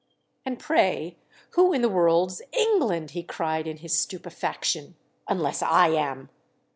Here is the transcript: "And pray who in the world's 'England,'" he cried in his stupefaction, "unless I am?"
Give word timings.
"And 0.47 0.57
pray 0.57 1.19
who 1.51 1.71
in 1.73 1.83
the 1.83 1.87
world's 1.87 2.41
'England,'" 2.53 3.11
he 3.11 3.21
cried 3.21 3.67
in 3.67 3.77
his 3.77 3.95
stupefaction, 3.95 4.95
"unless 5.27 5.61
I 5.61 5.89
am?" 5.89 6.31